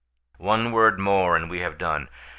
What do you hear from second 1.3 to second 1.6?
and we